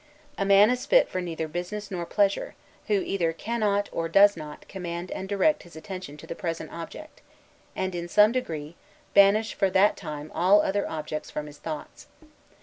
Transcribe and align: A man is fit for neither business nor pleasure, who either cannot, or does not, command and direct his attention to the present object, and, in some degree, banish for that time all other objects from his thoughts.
A 0.35 0.45
man 0.45 0.71
is 0.71 0.87
fit 0.87 1.07
for 1.09 1.21
neither 1.21 1.47
business 1.47 1.91
nor 1.91 2.07
pleasure, 2.07 2.55
who 2.87 3.01
either 3.03 3.31
cannot, 3.33 3.87
or 3.91 4.09
does 4.09 4.35
not, 4.35 4.67
command 4.67 5.11
and 5.11 5.29
direct 5.29 5.61
his 5.61 5.75
attention 5.75 6.17
to 6.17 6.25
the 6.25 6.33
present 6.33 6.71
object, 6.73 7.21
and, 7.75 7.93
in 7.93 8.07
some 8.07 8.31
degree, 8.31 8.75
banish 9.13 9.53
for 9.53 9.69
that 9.69 9.95
time 9.95 10.31
all 10.33 10.63
other 10.63 10.89
objects 10.89 11.29
from 11.29 11.45
his 11.45 11.59
thoughts. 11.59 12.07